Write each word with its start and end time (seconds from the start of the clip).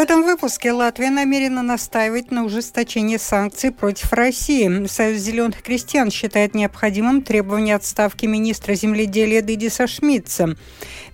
этом 0.00 0.22
выпуске 0.22 0.70
Латвия 0.70 1.10
намерена 1.10 1.60
настаивать 1.60 2.30
на 2.30 2.44
ужесточении 2.44 3.16
санкций 3.16 3.72
против 3.72 4.12
России. 4.12 4.86
Союз 4.86 5.18
зеленых 5.18 5.60
крестьян 5.62 6.12
считает 6.12 6.54
необходимым 6.54 7.22
требование 7.22 7.74
отставки 7.74 8.26
министра 8.26 8.74
земледелия 8.74 9.42
Дидиса 9.42 9.88
Шмидца. 9.88 10.56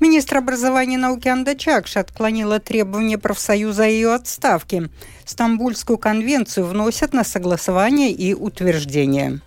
Министр 0.01 0.37
образования 0.37 0.97
и 0.97 0.99
науки 0.99 1.29
Анда 1.29 1.55
Чакш 1.55 1.97
отклонила 1.97 2.61
требования 2.61 3.17
профсоюза 3.17 3.85
о 3.85 3.87
ее 3.87 4.13
отставке. 4.13 4.91
Стамбульскую 5.25 5.97
конвенцию 5.97 6.67
вносят 6.67 7.15
на 7.15 7.25
согласование 7.25 8.11
и 8.11 8.35
утверждение. 8.35 9.41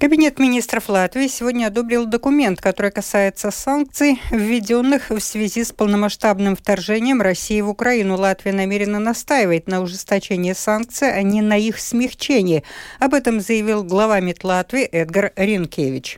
Кабинет 0.00 0.38
министров 0.38 0.88
Латвии 0.88 1.26
сегодня 1.26 1.66
одобрил 1.66 2.06
документ, 2.06 2.58
который 2.58 2.90
касается 2.90 3.50
санкций, 3.50 4.18
введенных 4.30 5.10
в 5.10 5.20
связи 5.20 5.62
с 5.62 5.72
полномасштабным 5.72 6.56
вторжением 6.56 7.20
России 7.20 7.60
в 7.60 7.68
Украину. 7.68 8.16
Латвия 8.16 8.52
намерена 8.52 8.98
настаивать 8.98 9.68
на 9.68 9.82
ужесточении 9.82 10.54
санкций, 10.54 11.12
а 11.12 11.20
не 11.20 11.42
на 11.42 11.58
их 11.58 11.78
смягчении. 11.78 12.64
Об 12.98 13.12
этом 13.12 13.42
заявил 13.42 13.84
глава 13.84 14.20
МИД 14.20 14.42
Латвии 14.44 14.84
Эдгар 14.84 15.34
Ренкевич. 15.36 16.16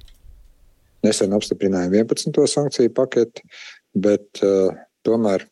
Nesen 1.02 1.34
apstiprinājām 1.34 1.90
11. 1.90 2.38
sankciju 2.46 2.94
paketi, 2.94 3.42
bet 3.98 4.38
uh, 4.46 4.70
tomēr 5.02 5.48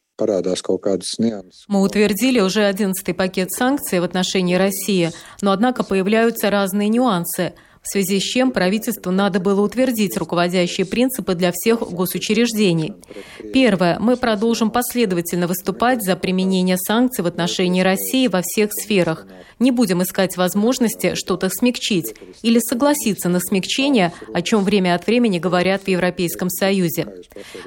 мы 1.69 1.81
утвердили 1.81 2.41
уже 2.41 2.67
одиннадцатый 2.67 3.15
пакет 3.15 3.51
санкций 3.51 4.01
в 4.01 4.05
отношении 4.05 4.55
России, 4.55 5.13
но 5.41 5.51
однако 5.51 5.83
появляются 5.83 6.51
разные 6.51 6.91
нюансы– 6.91 7.55
в 7.83 7.89
связи 7.89 8.21
с 8.21 8.23
чем 8.23 8.53
правительству 8.53 9.11
надо 9.11 9.41
было 9.41 9.63
утвердить 9.63 10.17
руководящие 10.17 10.87
принципы 10.87 11.35
для 11.35 11.51
всех 11.53 11.81
госучреждений. 11.81 12.95
Первое. 13.53 13.99
Мы 13.99 14.17
продолжим 14.17 14.71
последовательно 14.71 15.47
выступать 15.47 16.03
за 16.03 16.17
применение 16.17 16.77
санкций 16.77 17.25
в 17.25 17.27
отношении 17.27 17.81
России 17.81 18.29
во 18.29 18.43
всех 18.43 18.73
сферах. 18.73 19.27
Не 19.59 19.71
будем 19.71 20.03
искать 20.03 20.37
возможности 20.37 21.15
что-то 21.15 21.49
смягчить 21.49 22.15
или 22.43 22.59
согласиться 22.59 23.29
на 23.29 23.41
смягчение, 23.41 24.13
о 24.35 24.43
чем 24.43 24.63
время 24.63 24.95
от 24.95 25.07
времени 25.07 25.39
говорят 25.39 25.85
в 25.85 25.89
Европейском 25.89 26.51
Союзе. 26.51 27.07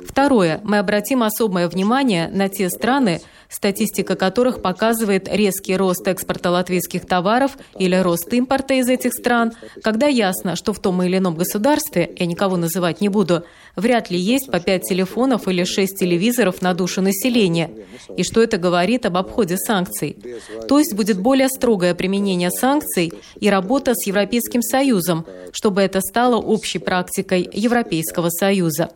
Второе. 0.08 0.62
Мы 0.64 0.78
обратим 0.78 1.24
особое 1.24 1.68
внимание 1.68 2.30
на 2.30 2.50
те 2.50 2.70
страны, 2.70 3.22
статистика 3.54 4.16
которых 4.16 4.62
показывает 4.62 5.28
резкий 5.32 5.78
рост 5.78 6.08
экспорта 6.08 6.50
латвийских 6.50 7.06
товаров 7.06 7.58
или 7.78 7.96
рост 7.96 8.34
импорта 8.34 8.74
из 8.74 8.90
этих 8.90 9.14
стран, 9.14 9.54
когда 9.84 10.08
ясно, 10.08 10.56
что 10.56 10.74
в 10.74 10.80
том 10.80 11.04
или 11.04 11.18
ином 11.18 11.36
государстве, 11.36 12.12
я 12.18 12.26
никого 12.26 12.58
называть 12.58 13.00
не 13.00 13.10
буду, 13.10 13.44
вряд 13.76 14.10
ли 14.10 14.18
есть 14.18 14.52
по 14.52 14.60
5 14.60 14.82
телефонов 14.82 15.48
или 15.48 15.64
6 15.64 15.98
телевизоров 15.98 16.62
на 16.62 16.74
душу 16.74 17.02
населения, 17.02 17.70
и 18.18 18.24
что 18.24 18.42
это 18.42 18.58
говорит 18.58 19.06
об 19.06 19.18
обходе 19.18 19.58
санкций. 19.58 20.18
То 20.68 20.80
есть 20.80 20.96
будет 20.96 21.20
более 21.20 21.50
строгое 21.50 21.94
применение 21.94 22.50
санкций 22.50 23.14
и 23.40 23.50
работа 23.50 23.94
с 23.94 24.08
Европейским 24.08 24.62
Союзом, 24.62 25.26
чтобы 25.52 25.82
это 25.82 26.02
стало 26.02 26.38
общей 26.38 26.80
практикой 26.80 27.48
Европейского 27.54 28.30
Союза. 28.30 28.90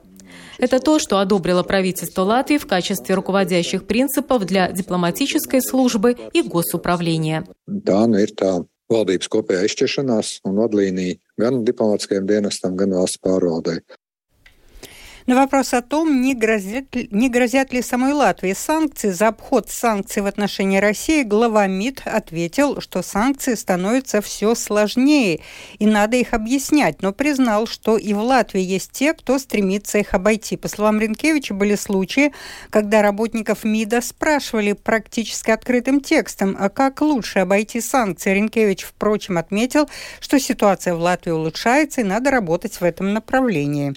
Это 0.58 0.80
то, 0.80 1.00
что 1.00 1.20
одобрило 1.20 1.64
правительство 1.64 2.24
Латвии 2.24 2.58
в 2.58 2.66
качестве 2.66 3.16
руководящих 3.16 3.86
принципов 3.86 4.46
для 4.46 4.72
дипломатической 4.72 5.62
службы 5.62 6.16
и 6.34 6.42
госуправления. 6.42 7.46
Да, 7.68 8.08
ну 8.08 8.18
это 8.18 8.66
valdības 8.92 9.30
kopējā 9.32 9.68
izšķiršanās 9.68 10.34
un 10.48 10.60
vadlīnija 10.62 11.20
gan 11.40 11.64
diplomātiskajiem 11.68 12.28
dienestam, 12.30 12.78
gan 12.80 12.96
valsts 12.96 13.20
pārvaldei. 13.24 13.82
На 15.28 15.36
вопрос 15.36 15.74
о 15.74 15.82
том, 15.82 16.22
не 16.22 16.34
грозят, 16.34 16.86
не 17.12 17.30
грозят 17.30 17.74
ли 17.74 17.82
самой 17.82 18.14
Латвии 18.14 18.54
санкции 18.54 19.10
за 19.10 19.28
обход 19.28 19.70
санкций 19.70 20.22
в 20.22 20.26
отношении 20.26 20.78
России, 20.78 21.24
глава 21.24 21.68
МИД 21.68 22.04
ответил, 22.06 22.80
что 22.80 23.02
санкции 23.02 23.56
становятся 23.56 24.22
все 24.22 24.56
сложнее, 24.56 25.42
и 25.80 25.86
надо 25.86 26.16
их 26.16 26.34
объяснять, 26.34 27.02
но 27.02 27.12
признал, 27.12 27.68
что 27.68 27.98
и 27.98 28.14
в 28.14 28.20
Латвии 28.20 28.62
есть 28.62 28.94
те, 28.94 29.14
кто 29.14 29.38
стремится 29.38 29.98
их 29.98 30.14
обойти. 30.14 30.56
По 30.56 30.70
словам 30.70 31.02
Ренкевича, 31.02 31.54
были 31.54 31.76
случаи, 31.76 32.32
когда 32.70 33.02
работников 33.02 33.66
МИДа 33.66 34.00
спрашивали 34.00 34.72
практически 34.72 35.52
открытым 35.52 36.00
текстом, 36.00 36.56
а 36.58 36.70
как 36.70 37.02
лучше 37.02 37.40
обойти 37.40 37.82
санкции. 37.82 38.34
Ренкевич, 38.34 38.84
впрочем, 38.84 39.38
отметил, 39.38 39.90
что 40.22 40.40
ситуация 40.40 40.96
в 40.96 41.02
Латвии 41.02 41.32
улучшается, 41.32 42.00
и 42.00 42.06
надо 42.06 42.32
работать 42.32 42.80
в 42.80 42.84
этом 42.86 43.12
направлении. 43.12 43.94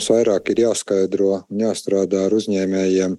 Mums 0.00 0.14
vairāk 0.14 0.46
ir 0.54 0.62
jāskaidro 0.62 1.32
un 1.52 1.60
jāstrādā 1.60 2.22
ar 2.24 2.32
uzņēmējiem, 2.32 3.18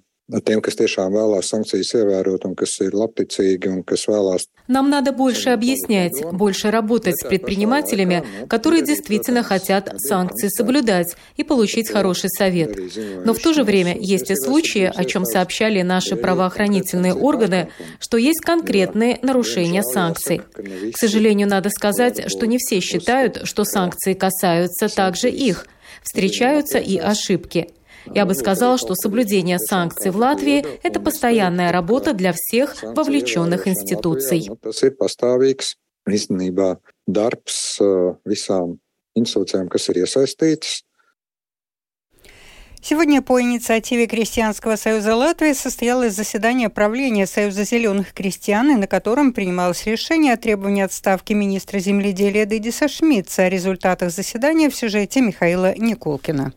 Нам 4.68 4.90
надо 4.90 5.12
больше 5.12 5.50
объяснять, 5.50 6.24
больше 6.32 6.70
работать 6.70 7.20
с 7.20 7.26
предпринимателями, 7.26 8.24
которые 8.48 8.82
действительно 8.82 9.42
хотят 9.42 9.92
санкции 9.98 10.48
соблюдать 10.48 11.16
и 11.36 11.44
получить 11.44 11.90
хороший 11.90 12.30
совет. 12.30 12.76
Но 13.24 13.34
в 13.34 13.38
то 13.40 13.52
же 13.52 13.62
время 13.62 13.96
есть 13.98 14.30
и 14.30 14.36
случаи, 14.36 14.90
о 14.92 15.04
чем 15.04 15.24
сообщали 15.24 15.82
наши 15.82 16.16
правоохранительные 16.16 17.14
органы, 17.14 17.68
что 18.00 18.16
есть 18.16 18.40
конкретные 18.40 19.18
нарушения 19.22 19.82
санкций. 19.82 20.40
К 20.92 20.96
сожалению, 20.96 21.48
надо 21.48 21.68
сказать, 21.70 22.30
что 22.30 22.46
не 22.46 22.58
все 22.58 22.80
считают, 22.80 23.42
что 23.44 23.64
санкции 23.64 24.14
касаются 24.14 24.88
также 24.88 25.30
их– 25.30 25.66
встречаются 26.02 26.78
и 26.78 26.98
ошибки. 26.98 27.68
Я 28.06 28.26
бы 28.26 28.34
сказал, 28.34 28.78
что 28.78 28.94
соблюдение 28.94 29.58
санкций 29.58 30.10
в 30.10 30.16
Латвии– 30.16 30.64
это 30.82 31.00
постоянная 31.00 31.70
работа 31.72 32.14
для 32.14 32.32
всех 32.32 32.82
вовлеченных 32.82 33.68
институций. 33.68 34.48
Сегодня 42.84 43.22
по 43.22 43.40
инициативе 43.40 44.08
Крестьянского 44.08 44.74
союза 44.74 45.14
Латвии 45.14 45.52
состоялось 45.52 46.14
заседание 46.14 46.68
правления 46.68 47.28
Союза 47.28 47.62
зеленых 47.62 48.12
крестьян, 48.12 48.80
на 48.80 48.88
котором 48.88 49.32
принималось 49.32 49.86
решение 49.86 50.32
о 50.32 50.36
требовании 50.36 50.82
отставки 50.82 51.32
министра 51.32 51.78
земледелия 51.78 52.44
Дедиса 52.44 52.88
Шмидца. 52.88 53.44
О 53.44 53.48
результатах 53.48 54.10
заседания 54.10 54.68
в 54.68 54.74
сюжете 54.74 55.20
Михаила 55.20 55.78
Николкина. 55.78 56.54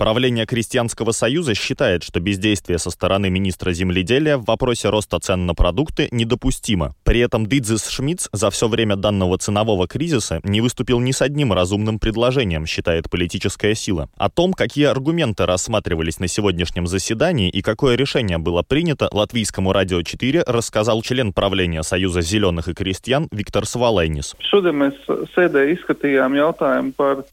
Правление 0.00 0.46
Крестьянского 0.46 1.12
союза 1.12 1.54
считает, 1.54 2.02
что 2.04 2.20
бездействие 2.20 2.78
со 2.78 2.88
стороны 2.88 3.28
министра 3.28 3.72
земледелия 3.72 4.38
в 4.38 4.46
вопросе 4.46 4.88
роста 4.88 5.18
цен 5.18 5.44
на 5.44 5.54
продукты 5.54 6.08
недопустимо. 6.10 6.94
При 7.04 7.20
этом 7.20 7.44
Дидзис 7.44 7.86
Шмидц 7.86 8.28
за 8.32 8.48
все 8.48 8.66
время 8.66 8.96
данного 8.96 9.36
ценового 9.36 9.86
кризиса 9.86 10.40
не 10.42 10.62
выступил 10.62 11.00
ни 11.00 11.12
с 11.12 11.20
одним 11.20 11.52
разумным 11.52 11.98
предложением, 11.98 12.64
считает 12.64 13.10
политическая 13.10 13.74
сила. 13.74 14.08
О 14.16 14.30
том, 14.30 14.54
какие 14.54 14.86
аргументы 14.86 15.44
рассматривались 15.44 16.18
на 16.18 16.28
сегодняшнем 16.28 16.86
заседании 16.86 17.50
и 17.50 17.60
какое 17.60 17.94
решение 17.94 18.38
было 18.38 18.62
принято, 18.62 19.06
Латвийскому 19.12 19.70
радио 19.74 20.00
4 20.00 20.44
рассказал 20.46 21.02
член 21.02 21.34
правления 21.34 21.82
Союза 21.82 22.22
зеленых 22.22 22.68
и 22.68 22.72
крестьян 22.72 23.28
Виктор 23.30 23.66
Свалайнис. 23.66 24.34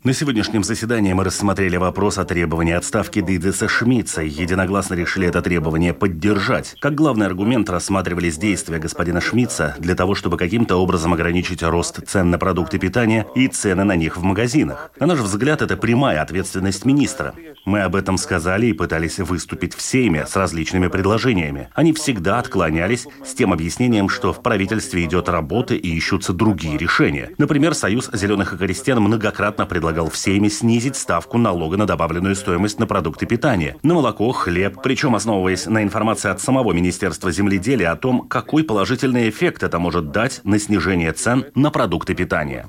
На 0.04 0.14
сегодняшнем 0.14 0.64
заседании 0.66 1.14
мы 1.14 1.24
рассмотрели 1.24 1.78
вопрос 1.78 2.18
о 2.18 2.26
требовании 2.26 2.57
требование 2.58 2.78
отставки 2.78 3.22
Дидеса 3.22 3.68
Шмидца 3.68 4.24
единогласно 4.24 4.96
решили 4.96 5.28
это 5.28 5.44
требование 5.44 5.94
поддержать. 5.94 6.76
Как 6.80 6.96
главный 6.96 7.28
аргумент 7.28 7.70
рассматривались 7.70 8.40
действия 8.40 8.80
господина 8.80 9.22
Шмидца 9.22 9.76
для 9.78 9.94
того, 9.94 10.16
чтобы 10.16 10.38
каким-то 10.38 10.78
образом 10.78 11.14
ограничить 11.14 11.62
рост 11.62 12.00
цен 12.08 12.32
на 12.32 12.40
продукты 12.40 12.80
питания 12.80 13.28
и 13.36 13.48
цены 13.48 13.84
на 13.84 13.96
них 13.96 14.18
в 14.18 14.24
магазинах. 14.24 14.90
На 15.00 15.06
наш 15.06 15.20
взгляд, 15.20 15.62
это 15.62 15.78
прямая 15.78 16.20
ответственность 16.20 16.84
министра. 16.84 17.36
Мы 17.64 17.82
об 17.82 17.96
этом 17.96 18.18
сказали 18.18 18.66
и 18.66 18.74
пытались 18.74 19.20
выступить 19.20 19.76
в 19.76 19.82
Сейме 19.82 20.26
с 20.26 20.36
различными 20.36 20.88
предложениями. 20.88 21.70
Они 21.76 21.94
всегда 21.94 22.40
отклонялись 22.40 23.06
с 23.24 23.36
тем 23.36 23.54
объяснением, 23.54 24.10
что 24.10 24.34
в 24.34 24.42
правительстве 24.42 25.04
идет 25.04 25.30
работа 25.30 25.76
и 25.76 25.88
ищутся 25.90 26.34
другие 26.34 26.76
решения. 26.80 27.30
Например, 27.38 27.76
Союз 27.76 28.10
зеленых 28.12 28.54
и 28.54 28.58
крестьян 28.58 29.00
многократно 29.00 29.68
предлагал 29.68 30.10
в 30.10 30.18
Сейме 30.18 30.50
снизить 30.50 30.96
ставку 30.96 31.38
налога 31.38 31.78
на 31.78 31.86
добавленную 31.86 32.34
стоимость 32.34 32.47
стоимость 32.48 32.80
на 32.80 32.88
продукты 32.88 33.26
питания, 33.26 33.76
на 33.84 33.94
молоко, 33.94 34.32
хлеб, 34.32 34.78
причем 34.82 35.16
основываясь 35.16 35.66
на 35.66 35.84
информации 35.84 36.32
от 36.32 36.40
самого 36.40 36.72
Министерства 36.72 37.30
земледелия 37.30 37.92
о 37.92 37.98
том, 37.98 38.26
какой 38.30 38.64
положительный 38.64 39.28
эффект 39.28 39.64
это 39.64 39.80
может 39.80 40.12
дать 40.12 40.40
на 40.46 40.58
снижение 40.58 41.12
цен 41.12 41.48
на 41.56 41.72
продукты 41.72 42.16
питания. 42.16 42.68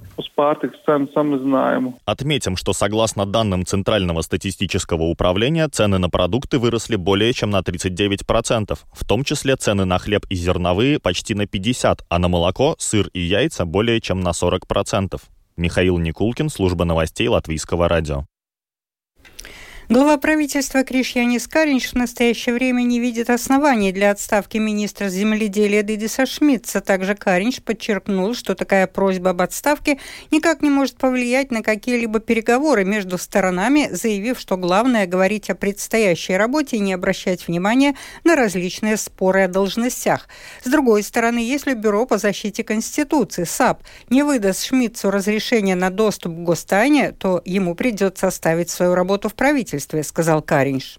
Отметим, 2.05 2.57
что 2.57 2.73
согласно 2.73 3.25
данным 3.25 3.65
Центрального 3.65 4.23
статистического 4.23 5.05
управления, 5.05 5.69
цены 5.69 5.99
на 5.99 6.11
продукты 6.11 6.59
выросли 6.59 6.97
более 6.97 7.33
чем 7.33 7.51
на 7.51 7.61
39%, 7.61 8.77
в 8.93 9.05
том 9.07 9.23
числе 9.23 9.55
цены 9.55 9.85
на 9.85 9.99
хлеб 10.01 10.27
и 10.29 10.35
зерновые 10.35 10.99
почти 10.99 11.35
на 11.35 11.43
50%, 11.43 12.01
а 12.09 12.19
на 12.19 12.27
молоко, 12.27 12.75
сыр 12.81 13.11
и 13.13 13.21
яйца 13.21 13.65
более 13.65 14.01
чем 14.01 14.23
на 14.23 14.31
40%. 14.31 15.21
Михаил 15.57 15.99
Никулкин, 15.99 16.49
служба 16.49 16.85
новостей 16.85 17.29
Латвийского 17.29 17.89
радио. 17.89 18.25
Глава 19.91 20.19
правительства 20.19 20.85
Кришьянис 20.85 21.49
Каринч 21.49 21.93
в 21.93 21.95
настоящее 21.95 22.55
время 22.55 22.83
не 22.83 23.01
видит 23.01 23.31
оснований 23.31 23.91
для 23.91 24.11
отставки 24.11 24.59
министра 24.59 25.09
земледелия 25.09 25.83
Дидиса 25.83 26.27
Шмидца. 26.27 26.83
Также 26.83 27.15
Каринч 27.15 27.63
подчеркнул, 27.63 28.35
что 28.35 28.55
такая 28.55 28.87
просьба 28.87 29.31
об 29.31 29.41
отставке 29.41 29.99
никак 30.31 30.61
не 30.61 30.69
может 30.69 30.97
повлиять 30.97 31.51
на 31.51 31.63
какие-либо 31.63 32.21
переговоры 32.21 32.85
между 32.85 33.17
сторонами, 33.17 33.89
заявив, 33.91 34.39
что 34.39 34.59
главное 34.59 35.07
говорить 35.07 35.49
о 35.49 35.55
предстоящей 35.55 36.37
работе 36.37 36.77
и 36.77 36.81
не 36.81 36.93
обращать 36.93 37.49
внимания 37.49 37.97
на 38.25 38.37
различные 38.37 38.99
споры 38.99 39.45
о 39.45 39.49
должностях. 39.49 40.29
С 40.63 40.71
другой 40.71 41.03
стороны, 41.03 41.39
если 41.39 41.73
Бюро 41.73 42.05
по 42.05 42.19
защите 42.19 42.63
Конституции 42.63 43.45
САБ 43.45 43.83
не 44.11 44.23
выдаст 44.23 44.67
Шмидцу 44.67 45.11
разрешение 45.11 45.77
на 45.77 45.89
доступ 45.89 46.35
к 46.35 46.41
гостайне, 46.41 47.13
то 47.13 47.41
ему 47.47 47.75
придется 47.75 48.27
оставить 48.27 48.69
свою 48.69 48.95
работу 48.95 49.31
в 49.31 49.35
правительстве 49.35 49.78
правительстве, 49.87 50.03
сказал 50.03 50.43
Каринш. 50.43 50.99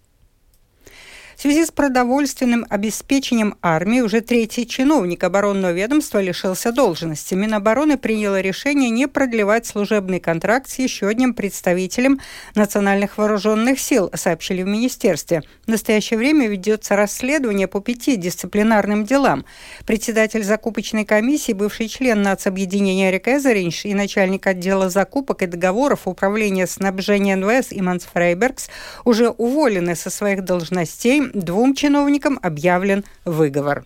В 1.40 1.42
связи 1.42 1.66
с 1.66 1.72
продовольственным 1.72 2.66
обеспечением 2.70 3.56
армии 3.62 4.02
уже 4.02 4.20
третий 4.20 4.68
чиновник 4.68 5.24
оборонного 5.24 5.72
ведомства 5.72 6.20
лишился 6.20 6.74
должности. 6.74 7.34
Минобороны 7.34 7.98
приняло 7.98 8.42
решение 8.42 8.90
не 8.90 9.08
продлевать 9.08 9.66
служебный 9.66 10.20
контракт 10.20 10.70
с 10.70 10.80
еще 10.80 11.08
одним 11.08 11.34
представителем 11.34 12.20
национальных 12.56 13.18
вооруженных 13.18 13.80
сил, 13.80 14.12
сообщили 14.14 14.64
в 14.64 14.68
министерстве. 14.68 15.44
В 15.66 15.70
настоящее 15.70 16.20
время 16.20 16.50
ведется 16.50 16.98
расследование 16.98 17.70
по 17.70 17.80
пяти 17.80 18.18
дисциплинарным 18.18 19.06
делам. 19.06 19.46
Председатель 19.88 20.44
закупочной 20.44 21.06
комиссии, 21.06 21.54
бывший 21.54 21.88
член 21.88 22.22
нацобъединения 22.22 23.12
Эрик 23.12 23.30
Эзеринш 23.30 23.86
и 23.86 23.94
начальник 23.94 24.46
отдела 24.46 24.90
закупок 24.90 25.42
и 25.44 25.46
договоров 25.46 26.02
управления 26.04 26.68
снабжения 26.68 27.38
НВС 27.38 27.68
Иманс 27.72 28.04
Фрейбергс 28.14 28.70
уже 29.06 29.30
уволены 29.30 29.96
со 29.96 30.10
своих 30.10 30.44
должностей 30.44 31.29
двум 31.34 31.76
чиновникам 31.76 32.40
объявлен 32.42 33.04
выговор. 33.26 33.86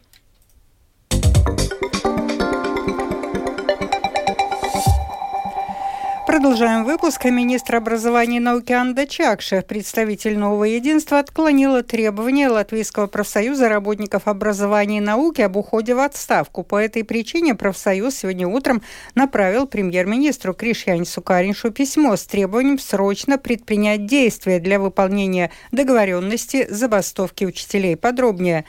Продолжаем 6.43 6.83
выпуск. 6.83 7.23
Министр 7.23 7.77
образования 7.77 8.35
и 8.35 8.41
науки 8.41 8.73
Анда 8.73 9.07
Чакша, 9.07 9.61
представитель 9.61 10.37
нового 10.37 10.65
единства, 10.65 11.19
отклонила 11.19 11.83
требования 11.83 12.49
Латвийского 12.49 13.07
профсоюза 13.07 13.69
работников 13.69 14.27
образования 14.27 14.97
и 14.97 14.99
науки 14.99 15.39
об 15.39 15.55
уходе 15.55 15.95
в 15.95 15.99
отставку. 15.99 16.63
По 16.63 16.75
этой 16.75 17.05
причине 17.05 17.55
профсоюз 17.55 18.15
сегодня 18.15 18.45
утром 18.45 18.81
направил 19.15 19.67
премьер-министру 19.67 20.53
Кришьянису 20.53 21.21
Кариншу 21.21 21.71
письмо 21.71 22.17
с 22.17 22.25
требованием 22.25 22.77
срочно 22.77 23.37
предпринять 23.37 24.05
действия 24.05 24.59
для 24.59 24.81
выполнения 24.81 25.49
договоренности 25.71 26.67
забастовки 26.69 27.45
учителей. 27.45 27.95
Подробнее 27.95 28.65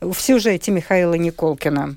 в 0.00 0.14
сюжете 0.14 0.70
Михаила 0.70 1.14
Николкина. 1.14 1.96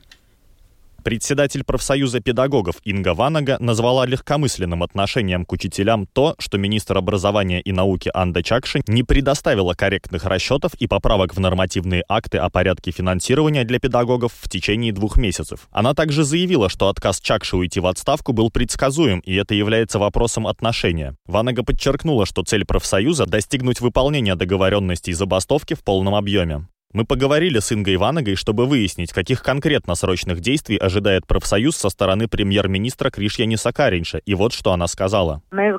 Председатель 1.09 1.63
профсоюза 1.63 2.19
педагогов 2.19 2.75
Инга 2.83 3.15
Ванага 3.15 3.57
назвала 3.59 4.05
легкомысленным 4.05 4.83
отношением 4.83 5.43
к 5.43 5.51
учителям 5.53 6.05
то, 6.05 6.35
что 6.37 6.59
министр 6.59 6.99
образования 6.99 7.61
и 7.61 7.71
науки 7.71 8.11
Анда 8.13 8.43
Чакши 8.43 8.83
не 8.85 9.01
предоставила 9.01 9.73
корректных 9.73 10.25
расчетов 10.25 10.75
и 10.75 10.85
поправок 10.85 11.35
в 11.35 11.39
нормативные 11.39 12.03
акты 12.07 12.37
о 12.37 12.51
порядке 12.51 12.91
финансирования 12.91 13.63
для 13.63 13.79
педагогов 13.79 14.33
в 14.39 14.47
течение 14.49 14.93
двух 14.93 15.17
месяцев. 15.17 15.67
Она 15.71 15.95
также 15.95 16.23
заявила, 16.23 16.69
что 16.69 16.89
отказ 16.89 17.19
Чакши 17.19 17.57
уйти 17.57 17.79
в 17.79 17.87
отставку 17.87 18.31
был 18.31 18.51
предсказуем, 18.51 19.21
и 19.21 19.33
это 19.33 19.55
является 19.55 19.97
вопросом 19.97 20.45
отношения. 20.45 21.15
Ванага 21.25 21.63
подчеркнула, 21.63 22.27
что 22.27 22.43
цель 22.43 22.65
профсоюза– 22.65 23.25
достигнуть 23.25 23.81
выполнения 23.81 24.35
договоренностей 24.35 25.13
забастовки 25.13 25.73
в 25.73 25.83
полном 25.83 26.13
объеме. 26.13 26.67
Мы 26.91 27.05
поговорили 27.05 27.59
с 27.59 27.71
Ингой 27.71 27.95
Ивановой, 27.95 28.33
чтобы 28.33 28.65
выяснить, 28.65 29.13
каких 29.13 29.43
конкретно 29.43 29.93
срочных 29.93 30.39
действий 30.39 30.75
ожидает 30.75 31.27
профсоюз 31.27 31.75
со 31.75 31.89
стороны 31.89 32.27
премьер-министра 32.27 33.11
Кришьяниса 33.11 33.71
Каринша. 33.71 34.21
И 34.25 34.33
вот 34.33 34.53
что 34.53 34.71
она 34.71 34.87
сказала. 34.87 35.43
Мы 35.51 35.69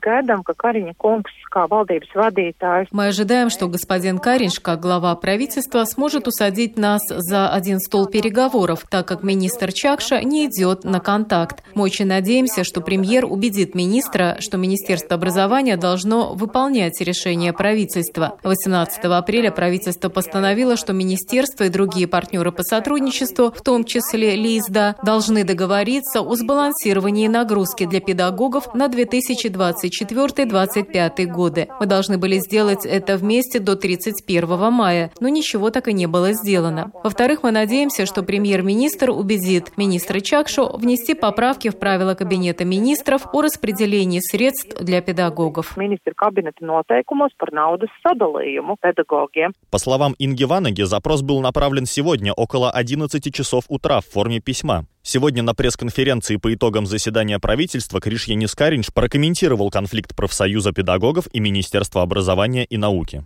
ожидаем, 3.08 3.50
что 3.50 3.66
господин 3.66 4.18
Каринш, 4.18 4.60
как 4.60 4.78
глава 4.78 5.16
правительства, 5.16 5.84
сможет 5.84 6.28
усадить 6.28 6.78
нас 6.78 7.02
за 7.08 7.50
один 7.50 7.80
стол 7.80 8.06
переговоров, 8.06 8.84
так 8.88 9.08
как 9.08 9.24
министр 9.24 9.72
Чакша 9.72 10.22
не 10.22 10.46
идет 10.46 10.84
на 10.84 11.00
контакт. 11.00 11.64
Мы 11.74 11.82
очень 11.82 12.06
надеемся, 12.06 12.62
что 12.62 12.82
премьер 12.82 13.24
убедит 13.24 13.74
министра, 13.74 14.36
что 14.38 14.58
Министерство 14.58 15.16
образования 15.16 15.76
должно 15.76 16.34
выполнять 16.34 17.00
решение 17.00 17.52
правительства. 17.52 18.38
18 18.44 19.04
апреля 19.06 19.50
правительство 19.50 20.08
постановило, 20.08 20.76
что 20.76 20.99
министерство 21.00 21.64
и 21.64 21.70
другие 21.70 22.06
партнеры 22.06 22.52
по 22.52 22.62
сотрудничеству, 22.62 23.52
в 23.52 23.62
том 23.62 23.84
числе 23.84 24.36
ЛИСДА, 24.36 24.96
должны 25.02 25.44
договориться 25.44 26.20
о 26.20 26.34
сбалансировании 26.34 27.26
нагрузки 27.26 27.86
для 27.86 28.00
педагогов 28.00 28.74
на 28.74 28.88
2024-2025 28.88 31.24
годы. 31.24 31.68
Мы 31.80 31.86
должны 31.86 32.18
были 32.18 32.36
сделать 32.38 32.84
это 32.84 33.16
вместе 33.16 33.60
до 33.60 33.76
31 33.76 34.70
мая, 34.70 35.10
но 35.20 35.28
ничего 35.28 35.70
так 35.70 35.88
и 35.88 35.94
не 35.94 36.06
было 36.06 36.32
сделано. 36.32 36.92
Во-вторых, 37.02 37.42
мы 37.42 37.50
надеемся, 37.50 38.04
что 38.04 38.22
премьер-министр 38.22 39.08
убедит 39.10 39.72
министра 39.78 40.20
Чакшу 40.20 40.76
внести 40.76 41.14
поправки 41.14 41.70
в 41.70 41.78
правила 41.78 42.14
Кабинета 42.14 42.66
министров 42.66 43.26
о 43.32 43.40
распределении 43.40 44.20
средств 44.20 44.76
для 44.82 45.00
педагогов. 45.00 45.74
По 49.70 49.78
словам 49.78 50.14
Инги 50.18 50.44
Ванаги, 50.44 50.82
запрос 50.90 51.22
был 51.22 51.40
направлен 51.40 51.86
сегодня 51.86 52.34
около 52.34 52.70
11 52.70 53.32
часов 53.34 53.64
утра 53.68 54.00
в 54.00 54.06
форме 54.06 54.40
письма. 54.40 54.84
Сегодня 55.02 55.42
на 55.42 55.54
пресс-конференции 55.54 56.36
по 56.36 56.52
итогам 56.52 56.84
заседания 56.84 57.38
правительства 57.38 58.00
Кришьянис 58.00 58.54
Каринч 58.54 58.92
прокомментировал 58.92 59.70
конфликт 59.70 60.14
профсоюза 60.14 60.72
педагогов 60.72 61.26
и 61.32 61.40
Министерства 61.40 62.02
образования 62.02 62.66
и 62.66 62.76
науки. 62.76 63.24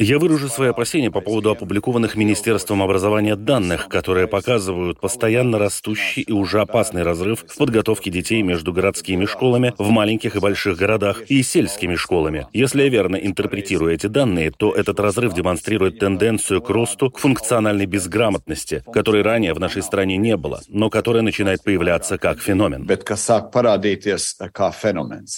Я 0.00 0.18
выражу 0.18 0.48
свои 0.48 0.70
опасения 0.70 1.12
по 1.12 1.20
поводу 1.20 1.50
опубликованных 1.50 2.16
Министерством 2.16 2.82
образования 2.82 3.36
данных, 3.36 3.88
которые 3.88 4.26
показывают 4.26 5.00
постоянно 5.00 5.58
растущий 5.58 6.22
и 6.22 6.32
уже 6.32 6.60
опасный 6.60 7.04
разрыв 7.04 7.44
в 7.46 7.56
подготовке 7.56 8.10
детей 8.10 8.42
между 8.42 8.72
городскими 8.72 9.24
школами 9.24 9.72
в 9.78 9.88
маленьких 9.90 10.34
и 10.34 10.40
больших 10.40 10.78
городах 10.78 11.22
и 11.28 11.44
сельскими 11.44 11.94
школами. 11.94 12.48
Если 12.52 12.82
я 12.82 12.88
верно 12.88 13.14
интерпретирую 13.14 13.94
эти 13.94 14.08
данные, 14.08 14.50
то 14.50 14.74
этот 14.74 14.98
разрыв 14.98 15.32
демонстрирует 15.32 16.00
тенденцию 16.00 16.60
к 16.60 16.70
росту, 16.70 17.12
к 17.12 17.18
функциональному 17.18 17.67
национальной 17.68 17.86
безграмотности, 17.86 18.82
которой 18.92 19.22
ранее 19.22 19.52
в 19.52 19.60
нашей 19.60 19.82
стране 19.82 20.16
не 20.16 20.36
было, 20.36 20.60
но 20.68 20.88
которая 20.88 21.22
начинает 21.22 21.62
появляться 21.62 22.16
как 22.16 22.40
феномен. 22.40 22.86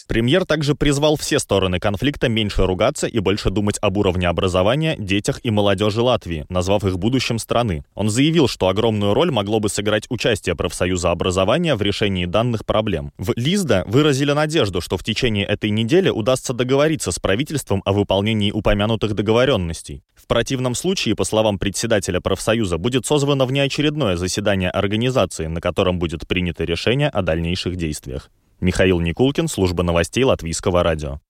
Премьер 0.08 0.44
также 0.46 0.74
призвал 0.74 1.16
все 1.16 1.38
стороны 1.38 1.80
конфликта 1.80 2.28
меньше 2.28 2.66
ругаться 2.66 3.06
и 3.06 3.18
больше 3.18 3.50
думать 3.50 3.78
об 3.82 3.96
уровне 3.96 4.28
образования, 4.28 4.96
детях 4.98 5.40
и 5.42 5.50
молодежи 5.50 6.02
Латвии, 6.02 6.46
назвав 6.48 6.84
их 6.84 6.98
будущим 6.98 7.38
страны. 7.38 7.84
Он 7.94 8.08
заявил, 8.08 8.46
что 8.46 8.68
огромную 8.68 9.14
роль 9.14 9.30
могло 9.30 9.58
бы 9.58 9.68
сыграть 9.68 10.06
участие 10.08 10.54
профсоюза 10.54 11.10
образования 11.10 11.74
в 11.74 11.82
решении 11.82 12.26
данных 12.26 12.64
проблем. 12.64 13.12
В 13.18 13.32
Лизда 13.36 13.84
выразили 13.86 14.32
надежду, 14.32 14.80
что 14.80 14.96
в 14.96 15.02
течение 15.04 15.46
этой 15.46 15.70
недели 15.70 16.10
удастся 16.10 16.52
договориться 16.52 17.10
с 17.10 17.18
правительством 17.18 17.82
о 17.84 17.92
выполнении 17.92 18.52
упомянутых 18.52 19.14
договоренностей. 19.14 20.02
В 20.14 20.26
противном 20.26 20.74
случае, 20.74 21.16
по 21.16 21.24
словам 21.24 21.58
председателя 21.58 22.19
профсоюза 22.20 22.78
будет 22.78 23.06
созвано 23.06 23.46
внеочередное 23.46 24.16
заседание 24.16 24.70
организации, 24.70 25.46
на 25.46 25.60
котором 25.60 25.98
будет 25.98 26.26
принято 26.28 26.64
решение 26.64 27.08
о 27.08 27.22
дальнейших 27.22 27.76
действиях. 27.76 28.30
Михаил 28.60 29.00
Никулкин, 29.00 29.48
служба 29.48 29.82
новостей 29.82 30.24
Латвийского 30.24 30.82
радио. 30.82 31.20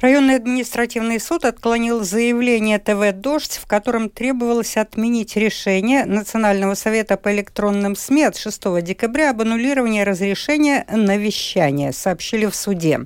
Районный 0.00 0.36
административный 0.36 1.18
суд 1.18 1.46
отклонил 1.46 2.04
заявление 2.04 2.78
ТВ 2.78 3.18
«Дождь», 3.18 3.56
в 3.56 3.66
котором 3.66 4.10
требовалось 4.10 4.76
отменить 4.76 5.36
решение 5.36 6.04
Национального 6.04 6.74
совета 6.74 7.16
по 7.16 7.34
электронным 7.34 7.96
СМИ 7.96 8.24
от 8.24 8.36
6 8.36 8.82
декабря 8.82 9.30
об 9.30 9.40
аннулировании 9.40 10.02
разрешения 10.02 10.84
на 10.92 11.16
вещание, 11.16 11.92
сообщили 11.92 12.44
в 12.44 12.54
суде. 12.54 13.00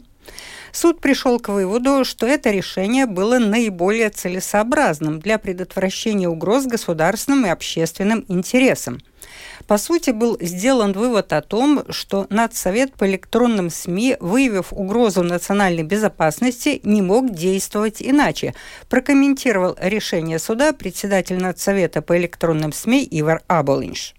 Суд 0.72 1.00
пришел 1.00 1.38
к 1.38 1.48
выводу, 1.48 2.04
что 2.04 2.26
это 2.26 2.50
решение 2.50 3.06
было 3.06 3.38
наиболее 3.38 4.10
целесообразным 4.10 5.20
для 5.20 5.38
предотвращения 5.38 6.28
угроз 6.28 6.66
государственным 6.66 7.46
и 7.46 7.50
общественным 7.50 8.24
интересам. 8.28 9.00
По 9.66 9.78
сути, 9.78 10.10
был 10.10 10.36
сделан 10.40 10.92
вывод 10.92 11.32
о 11.32 11.42
том, 11.42 11.84
что 11.90 12.26
Надсовет 12.30 12.94
по 12.94 13.08
электронным 13.08 13.70
СМИ, 13.70 14.16
выявив 14.20 14.72
угрозу 14.72 15.22
национальной 15.22 15.84
безопасности, 15.84 16.80
не 16.82 17.02
мог 17.02 17.30
действовать 17.32 17.96
иначе. 18.00 18.54
Прокомментировал 18.88 19.76
решение 19.80 20.38
суда 20.38 20.72
председатель 20.72 21.38
Надсовета 21.38 22.02
по 22.02 22.18
электронным 22.18 22.72
СМИ 22.72 23.06
Ивар 23.10 23.42
Аболинш. 23.46 24.14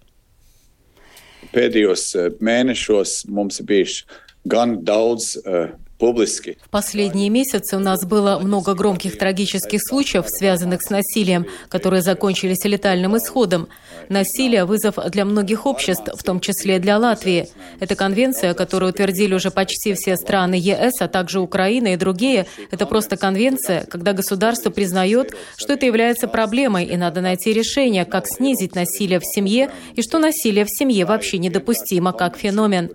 Pēdējos 1.51 2.13
mēnešos 2.39 3.25
mums 3.27 3.59
ir 3.59 3.65
bijuši 3.67 4.05
gan 4.47 4.77
daudz 4.87 5.33
uh, 5.41 5.73
в 6.01 6.69
последние 6.71 7.29
месяцы 7.29 7.77
у 7.77 7.79
нас 7.79 8.05
было 8.05 8.39
много 8.39 8.73
громких 8.73 9.19
трагических 9.19 9.79
случаев, 9.87 10.25
связанных 10.27 10.81
с 10.81 10.89
насилием, 10.89 11.45
которые 11.69 12.01
закончились 12.01 12.65
летальным 12.65 13.15
исходом. 13.17 13.67
Насилие– 14.09 14.65
вызов 14.65 14.95
для 15.11 15.25
многих 15.25 15.67
обществ, 15.67 16.09
в 16.11 16.23
том 16.23 16.39
числе 16.39 16.79
для 16.79 16.97
Латвии. 16.97 17.49
Это 17.79 17.95
конвенция, 17.95 18.55
которую 18.55 18.89
утвердили 18.89 19.35
уже 19.35 19.51
почти 19.51 19.93
все 19.93 20.17
страны 20.17 20.55
ЕС, 20.55 21.01
а 21.01 21.07
также 21.07 21.39
Украина 21.39 21.93
и 21.93 21.97
другие. 21.97 22.47
Это 22.71 22.87
просто 22.87 23.15
конвенция, 23.15 23.85
когда 23.85 24.13
государство 24.13 24.71
признает, 24.71 25.35
что 25.55 25.73
это 25.73 25.85
является 25.85 26.27
проблемой, 26.27 26.85
и 26.85 26.97
надо 26.97 27.21
найти 27.21 27.53
решение, 27.53 28.05
как 28.05 28.25
снизить 28.27 28.73
насилие 28.73 29.19
в 29.19 29.25
семье, 29.25 29.69
и 29.95 30.01
что 30.01 30.17
насилие 30.17 30.65
в 30.65 30.69
семье 30.71 31.05
вообще 31.05 31.37
недопустимо 31.37 32.11
как 32.11 32.37
феномен. 32.37 32.89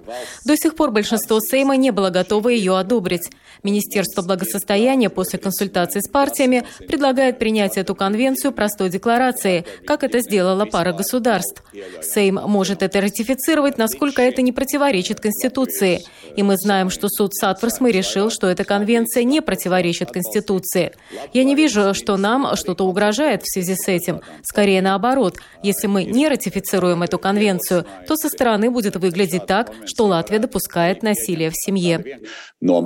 До 0.45 0.57
сих 0.57 0.75
пор 0.75 0.91
большинство 0.91 1.39
Сейма 1.41 1.77
не 1.77 1.93
было 1.93 2.11
готово 2.11 2.49
ее 2.49 2.77
одобрить 2.77 2.96
одобрить. 2.97 3.31
Министерство 3.63 4.23
благосостояния 4.23 5.11
после 5.11 5.39
консультации 5.39 6.01
с 6.01 6.09
партиями 6.09 6.65
предлагает 6.87 7.39
принять 7.39 7.77
эту 7.77 7.95
конвенцию 7.95 8.53
простой 8.53 8.91
декларацией, 8.91 9.65
как 9.87 10.05
это 10.05 10.21
сделала 10.21 10.65
пара 10.65 10.93
государств. 10.93 11.63
Сейм 12.03 12.35
может 12.35 12.83
это 12.83 13.01
ратифицировать, 13.01 13.79
насколько 13.79 14.23
это 14.23 14.43
не 14.43 14.53
противоречит 14.53 15.21
Конституции. 15.21 16.03
И 16.37 16.43
мы 16.43 16.57
знаем, 16.57 16.91
что 16.91 17.09
суд 17.09 17.35
Сатворсмы 17.35 17.93
решил, 17.93 18.31
что 18.31 18.47
эта 18.47 18.65
конвенция 18.65 19.25
не 19.25 19.41
противоречит 19.41 20.11
Конституции. 20.11 20.93
Я 21.33 21.45
не 21.45 21.55
вижу, 21.55 21.95
что 21.95 22.17
нам 22.17 22.57
что-то 22.57 22.85
угрожает 22.85 23.43
в 23.43 23.53
связи 23.53 23.75
с 23.75 23.89
этим. 23.89 24.21
Скорее 24.43 24.83
наоборот. 24.83 25.37
Если 25.63 25.87
мы 25.87 26.05
не 26.05 26.29
ратифицируем 26.29 27.03
эту 27.03 27.19
конвенцию, 27.19 27.85
то 28.07 28.17
со 28.17 28.29
стороны 28.29 28.71
будет 28.71 28.97
выглядеть 28.97 29.47
так, 29.47 29.73
что 29.87 30.07
Латвия 30.07 30.39
допускает 30.39 31.03
насилие 31.03 31.51
в 31.51 31.55
семье 31.57 32.21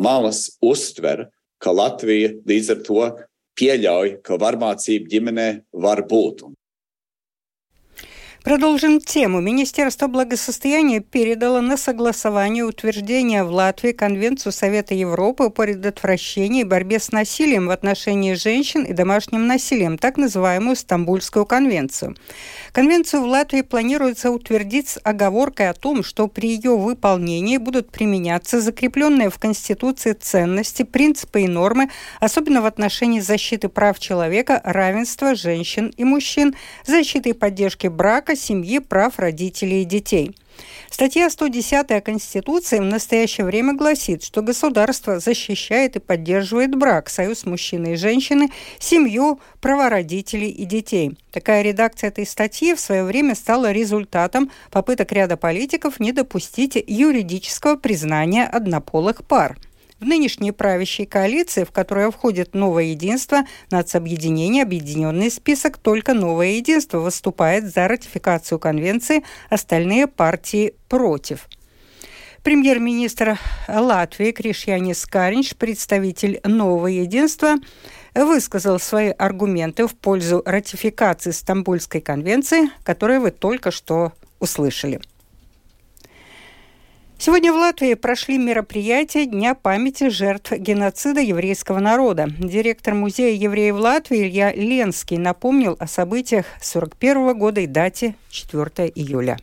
malas 0.00 0.46
uztver, 0.60 1.28
ka 1.60 1.74
Latvija 1.76 2.32
līdz 2.48 2.72
ar 2.76 2.80
to 2.86 3.10
pieļauj, 3.60 4.16
ka 4.24 4.40
varmācība 4.40 5.12
ģimenē 5.12 5.50
var 5.72 6.06
būt. 6.08 6.48
Продолжим 8.42 9.00
тему. 9.00 9.40
Министерство 9.42 10.06
благосостояния 10.06 11.00
передало 11.00 11.60
на 11.60 11.76
согласование 11.76 12.64
утверждения 12.64 13.44
в 13.44 13.50
Латвии 13.50 13.92
Конвенцию 13.92 14.52
Совета 14.52 14.94
Европы 14.94 15.50
по 15.50 15.62
предотвращению 15.62 16.62
и 16.62 16.68
борьбе 16.68 17.00
с 17.00 17.12
насилием 17.12 17.66
в 17.66 17.70
отношении 17.70 18.32
женщин 18.32 18.84
и 18.84 18.94
домашним 18.94 19.46
насилием, 19.46 19.98
так 19.98 20.16
называемую 20.16 20.74
Стамбульскую 20.74 21.44
конвенцию. 21.44 22.16
Конвенцию 22.72 23.22
в 23.22 23.26
Латвии 23.26 23.62
планируется 23.62 24.30
утвердить 24.30 24.88
с 24.88 25.00
оговоркой 25.02 25.70
о 25.70 25.74
том, 25.74 26.04
что 26.04 26.28
при 26.28 26.50
ее 26.50 26.76
выполнении 26.76 27.56
будут 27.56 27.90
применяться 27.90 28.60
закрепленные 28.60 29.28
в 29.28 29.38
Конституции 29.38 30.12
ценности, 30.12 30.84
принципы 30.84 31.42
и 31.42 31.48
нормы, 31.48 31.90
особенно 32.20 32.62
в 32.62 32.66
отношении 32.66 33.20
защиты 33.20 33.68
прав 33.68 33.98
человека, 33.98 34.60
равенства 34.64 35.34
женщин 35.34 35.92
и 35.96 36.04
мужчин, 36.04 36.54
защиты 36.86 37.30
и 37.30 37.34
поддержки 37.34 37.88
брака, 37.88 38.36
семьи, 38.36 38.78
прав 38.78 39.18
родителей 39.18 39.82
и 39.82 39.86
детей. 39.86 40.36
Статья 40.90 41.30
110 41.30 42.02
Конституции 42.04 42.78
в 42.78 42.84
настоящее 42.84 43.46
время 43.46 43.74
гласит, 43.74 44.22
что 44.22 44.42
государство 44.42 45.20
защищает 45.20 45.96
и 45.96 46.00
поддерживает 46.00 46.74
брак, 46.74 47.08
союз 47.08 47.44
мужчины 47.46 47.94
и 47.94 47.96
женщины, 47.96 48.50
семью, 48.78 49.40
права 49.60 49.88
родителей 49.88 50.50
и 50.50 50.64
детей. 50.64 51.16
Такая 51.32 51.62
редакция 51.62 52.08
этой 52.08 52.26
статьи 52.26 52.74
в 52.74 52.80
свое 52.80 53.04
время 53.04 53.34
стала 53.34 53.72
результатом 53.72 54.50
попыток 54.70 55.12
ряда 55.12 55.36
политиков 55.36 56.00
не 56.00 56.12
допустить 56.12 56.82
юридического 56.86 57.76
признания 57.76 58.44
однополых 58.44 59.24
пар– 59.24 59.56
в 60.00 60.04
нынешней 60.04 60.50
правящей 60.50 61.06
коалиции, 61.06 61.64
в 61.64 61.70
которую 61.70 62.10
входит 62.10 62.54
новое 62.54 62.84
единство, 62.84 63.42
нацобъединение, 63.70 64.62
объединенный 64.62 65.30
список, 65.30 65.78
только 65.78 66.14
новое 66.14 66.52
единство 66.52 66.98
выступает 66.98 67.72
за 67.72 67.86
ратификацию 67.86 68.58
конвенции, 68.58 69.22
остальные 69.50 70.06
партии 70.06 70.74
против. 70.88 71.48
Премьер-министр 72.42 73.38
Латвии 73.68 74.32
Кришьянис 74.32 75.04
Каринч, 75.04 75.54
представитель 75.56 76.40
нового 76.42 76.86
единства, 76.86 77.56
высказал 78.14 78.80
свои 78.80 79.10
аргументы 79.10 79.86
в 79.86 79.94
пользу 79.94 80.42
ратификации 80.46 81.32
Стамбульской 81.32 82.00
конвенции, 82.00 82.70
которую 82.82 83.20
вы 83.20 83.30
только 83.30 83.70
что 83.70 84.12
услышали. 84.38 85.00
Сегодня 87.22 87.52
в 87.52 87.56
Латвии 87.56 87.92
прошли 87.92 88.38
мероприятия 88.38 89.26
Дня 89.26 89.54
памяти 89.54 90.08
жертв 90.08 90.52
геноцида 90.52 91.20
еврейского 91.20 91.78
народа. 91.78 92.32
Директор 92.38 92.94
Музея 92.94 93.36
евреев 93.36 93.76
Латвии 93.76 94.26
Илья 94.26 94.54
Ленский 94.54 95.18
напомнил 95.18 95.76
о 95.78 95.86
событиях 95.86 96.46
1941 96.60 97.38
года 97.38 97.60
и 97.60 97.66
дате 97.66 98.16
4 98.30 98.90
июля. 98.94 99.36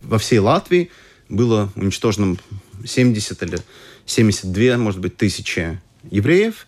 Во 0.00 0.18
всей 0.18 0.38
Латвии 0.38 0.90
было 1.28 1.70
уничтожено 1.76 2.38
70 2.86 3.42
или 3.42 3.58
72, 4.06 4.78
может 4.78 5.00
быть, 5.00 5.18
тысячи 5.18 5.78
евреев 6.10 6.66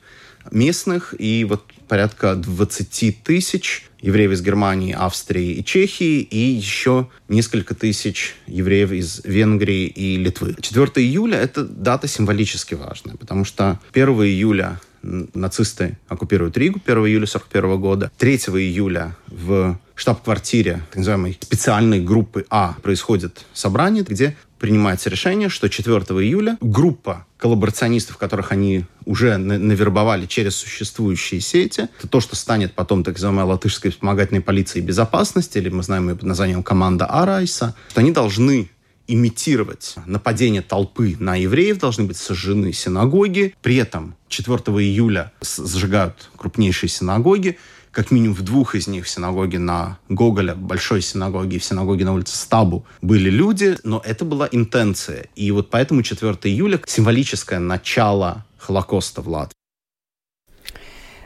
местных, 0.50 1.14
и 1.19 1.47
вот 1.49 1.64
порядка 1.93 2.37
20 2.37 3.23
тысяч 3.23 3.85
евреев 4.01 4.31
из 4.31 4.41
Германии, 4.41 4.95
Австрии 4.99 5.53
и 5.53 5.63
Чехии, 5.63 6.23
и 6.23 6.39
еще 6.39 7.11
несколько 7.29 7.75
тысяч 7.75 8.35
евреев 8.47 8.93
из 8.93 9.21
Венгрии 9.25 9.89
и 9.89 10.17
Литвы. 10.17 10.57
4 10.59 10.87
июля— 11.07 11.37
это 11.43 11.65
дата 11.65 12.09
символически 12.09 12.73
важная, 12.73 13.17
потому 13.17 13.45
что 13.45 13.79
1 13.93 14.09
июля 14.09 14.81
нацисты 15.03 15.99
оккупируют 16.09 16.57
Ригу 16.57 16.81
1 16.83 16.97
июля 17.05 17.27
1941 17.27 17.79
года. 17.79 18.11
3 18.17 18.37
июля 18.37 19.15
в 19.27 19.79
штаб-квартире 19.95 20.81
так 20.89 20.97
называемой 20.97 21.39
специальной 21.43 22.01
группы 22.01 22.47
А 22.49 22.75
происходит 22.83 23.45
собрание, 23.53 24.03
где 24.03 24.35
принимается 24.62 25.11
решение, 25.11 25.49
что 25.49 25.69
4 25.69 25.97
июля 26.25 26.57
группа 26.61 27.26
коллаборационистов, 27.37 28.16
которых 28.16 28.52
они 28.52 28.85
уже 29.04 29.37
навербовали 29.37 30.26
через 30.26 30.54
существующие 30.54 31.40
сети, 31.40 31.88
это 31.99 32.07
то, 32.07 32.21
что 32.21 32.37
станет 32.37 32.73
потом 32.73 33.02
так 33.02 33.14
называемой 33.14 33.45
латышской 33.45 33.90
вспомогательной 33.90 34.40
полицией 34.40 34.87
безопасности, 34.87 35.59
или 35.59 35.69
мы 35.69 35.83
знаем 35.83 36.09
ее 36.09 36.14
под 36.14 36.28
названием 36.28 36.62
команда 36.62 37.07
Арайса, 37.07 37.75
что 37.90 38.00
они 38.00 38.12
должны 38.12 38.71
имитировать 39.09 39.97
нападение 40.07 40.62
толпы 40.62 41.16
на 41.19 41.35
евреев, 41.35 41.78
должны 41.78 42.04
быть 42.04 42.16
сожжены 42.16 42.73
синагоги. 42.73 43.57
При 43.62 43.75
этом 43.76 44.14
4 44.28 44.57
июля 44.59 45.33
сжигают 45.42 46.31
крупнейшие 46.37 46.88
синагоги 46.88 47.59
как 47.93 48.11
минимум 48.11 48.35
в 48.35 48.43
двух 48.43 48.75
из 48.75 48.89
них, 48.89 49.05
в 49.05 49.09
синагоге 49.09 49.59
на 49.59 49.99
Гоголя, 50.09 50.55
большой 50.55 51.03
синагоге, 51.03 51.57
и 51.57 51.59
в 51.59 51.65
синагоге 51.65 52.05
на 52.05 52.15
улице 52.15 52.37
Стабу, 52.37 52.85
были 53.03 53.31
люди, 53.31 53.77
но 53.85 54.03
это 54.05 54.25
была 54.25 54.49
интенция. 54.51 55.27
И 55.37 55.51
вот 55.51 55.71
поэтому 55.71 56.03
4 56.03 56.33
июля 56.45 56.81
символическое 56.87 57.59
начало 57.59 58.45
Холокоста 58.59 59.21
в 59.21 59.29
Латвии. 59.29 59.55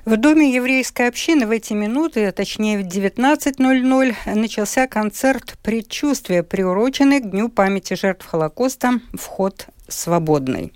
В 0.04 0.16
Доме 0.16 0.54
еврейской 0.54 1.08
общины 1.08 1.46
в 1.46 1.50
эти 1.50 1.72
минуты, 1.72 2.26
а 2.26 2.32
точнее 2.32 2.78
в 2.78 2.86
19.00, 2.86 4.14
начался 4.36 4.86
концерт 4.86 5.58
«Предчувствие», 5.64 6.44
приуроченный 6.44 7.20
к 7.20 7.30
Дню 7.30 7.48
памяти 7.48 7.94
жертв 7.94 8.24
Холокоста 8.24 9.00
«Вход 9.14 9.66
свободный». 9.88 10.72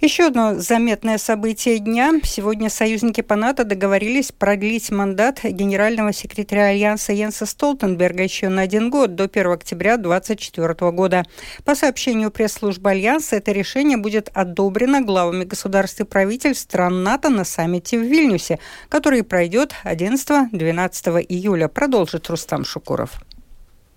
Еще 0.00 0.26
одно 0.26 0.54
заметное 0.56 1.16
событие 1.16 1.78
дня. 1.78 2.12
Сегодня 2.22 2.68
союзники 2.68 3.22
по 3.22 3.34
НАТО 3.34 3.64
договорились 3.64 4.30
продлить 4.30 4.90
мандат 4.90 5.42
генерального 5.42 6.12
секретаря 6.12 6.66
Альянса 6.66 7.14
Йенса 7.14 7.46
Столтенберга 7.46 8.22
еще 8.22 8.50
на 8.50 8.62
один 8.62 8.90
год, 8.90 9.14
до 9.14 9.24
1 9.24 9.52
октября 9.52 9.96
2024 9.96 10.90
года. 10.90 11.24
По 11.64 11.74
сообщению 11.74 12.30
пресс-службы 12.30 12.90
Альянса, 12.90 13.36
это 13.36 13.52
решение 13.52 13.96
будет 13.96 14.28
одобрено 14.34 15.00
главами 15.00 15.44
государств 15.44 16.00
и 16.00 16.04
правительств 16.04 16.64
стран 16.64 17.02
НАТО 17.02 17.30
на 17.30 17.44
саммите 17.44 17.98
в 17.98 18.02
Вильнюсе, 18.02 18.58
который 18.90 19.22
пройдет 19.22 19.74
11-12 19.84 21.24
июля, 21.26 21.68
продолжит 21.68 22.28
Рустам 22.28 22.66
Шукуров. 22.66 23.12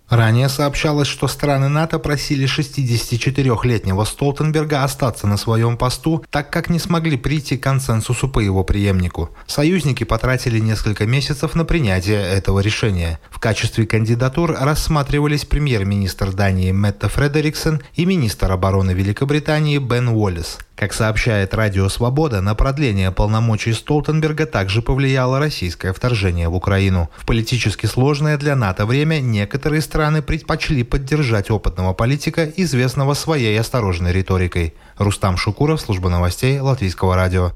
Ранее 0.09 0.49
сообщалось, 0.49 1.07
что 1.07 1.27
страны 1.27 1.69
НАТО 1.69 1.99
просили 1.99 2.47
64-летнего 2.47 4.03
Столтенберга 4.05 4.83
остаться 4.83 5.27
на 5.27 5.37
своем 5.37 5.77
посту, 5.77 6.25
так 6.31 6.49
как 6.49 6.69
не 6.69 6.79
смогли 6.79 7.15
прийти 7.15 7.57
к 7.57 7.63
консенсусу 7.63 8.27
по 8.27 8.39
его 8.39 8.63
преемнику. 8.63 9.29
Союзники 9.45 10.03
потратили 10.03 10.59
несколько 10.59 11.05
месяцев 11.05 11.53
на 11.53 11.63
принятие 11.63 12.21
этого 12.21 12.59
решения. 12.59 13.19
В 13.29 13.39
качестве 13.39 13.85
кандидатур 13.85 14.57
рассматривались 14.59 15.45
премьер-министр 15.45 16.31
Дании 16.31 16.71
Метта 16.71 17.07
Фредериксон 17.07 17.81
и 17.93 18.05
министр 18.05 18.51
обороны 18.51 18.91
Великобритании 18.91 19.77
Бен 19.77 20.07
Уоллес. 20.09 20.57
Как 20.79 20.93
сообщает 20.93 21.53
Радио 21.53 21.89
Свобода, 21.89 22.39
на 22.39 22.55
продление 22.55 23.11
полномочий 23.11 23.73
Столтенберга 23.73 24.45
также 24.45 24.81
повлияло 24.81 25.37
российское 25.37 25.91
вторжение 25.91 26.47
в 26.47 26.55
Украину. 26.55 27.09
В 27.17 27.25
политически 27.25 27.85
сложное 27.85 28.37
для 28.37 28.55
НАТО 28.55 28.85
время 28.85 29.19
некоторые 29.19 29.81
страны 29.99 30.21
предпочли 30.21 30.83
поддержать 30.83 31.51
опытного 31.51 31.91
политика, 31.91 32.45
известного 32.45 33.13
своей 33.15 33.59
осторожной 33.59 34.13
риторикой. 34.13 34.73
Рустам 34.97 35.35
Шукуров, 35.35 35.81
служба 35.81 36.07
новостей 36.07 36.57
Латвийского 36.61 37.17
радио. 37.17 37.51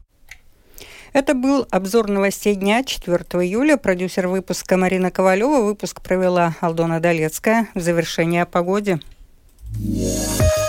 Это 1.13 1.35
был 1.35 1.65
обзор 1.71 2.09
новостей 2.09 2.55
дня 2.55 2.83
4 2.83 3.15
июля. 3.45 3.77
Продюсер 3.77 4.27
выпуска 4.27 4.75
Марина 4.75 5.09
Ковалева. 5.09 5.62
Выпуск 5.62 6.01
провела 6.01 6.53
Алдона 6.59 7.00
Долецкая. 7.00 7.69
В 7.75 7.79
завершение 7.79 8.41
о 8.41 8.45
погоде. 8.45 9.00
Yeah. 9.79 10.62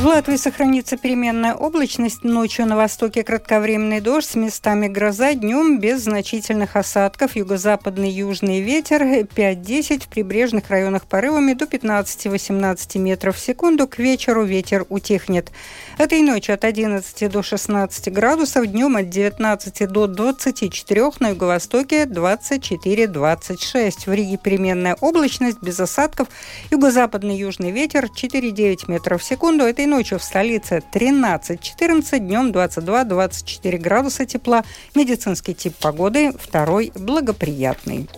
В 0.00 0.06
Латвии 0.06 0.36
сохранится 0.36 0.96
переменная 0.96 1.54
облачность. 1.54 2.24
Ночью 2.24 2.64
на 2.64 2.74
востоке 2.74 3.22
кратковременный 3.22 4.00
дождь, 4.00 4.30
с 4.30 4.34
местами 4.34 4.88
гроза. 4.88 5.34
Днем 5.34 5.78
без 5.78 6.04
значительных 6.04 6.76
осадков. 6.76 7.36
Юго-западный 7.36 8.10
южный 8.10 8.62
ветер 8.62 9.02
5-10 9.02 10.04
в 10.04 10.08
прибрежных 10.08 10.70
районах 10.70 11.04
порывами 11.04 11.52
до 11.52 11.66
15-18 11.66 12.98
метров 12.98 13.36
в 13.36 13.40
секунду. 13.40 13.86
К 13.86 13.98
вечеру 13.98 14.42
ветер 14.42 14.86
утихнет. 14.88 15.52
Этой 15.98 16.22
ночью 16.22 16.54
от 16.54 16.64
11 16.64 17.30
до 17.30 17.42
16 17.42 18.10
градусов. 18.10 18.66
Днем 18.68 18.96
от 18.96 19.10
19 19.10 19.86
до 19.86 20.06
24. 20.06 21.10
На 21.20 21.28
юго-востоке 21.28 22.04
24-26. 22.04 24.06
В 24.06 24.12
Риге 24.14 24.38
переменная 24.42 24.96
облачность 25.02 25.60
без 25.60 25.78
осадков. 25.78 26.28
Юго-западный 26.70 27.36
южный 27.36 27.70
ветер 27.70 28.06
4-9 28.06 28.90
метров 28.90 29.20
в 29.20 29.24
секунду. 29.26 29.64
Этой 29.64 29.89
ночью 29.90 30.18
в 30.20 30.22
столице 30.22 30.82
13-14, 30.92 32.18
днем 32.20 32.52
22-24 32.52 33.76
градуса 33.78 34.24
тепла. 34.24 34.64
Медицинский 34.94 35.52
тип 35.52 35.74
погоды 35.74 36.32
второй 36.38 36.92
благоприятный. 36.94 38.08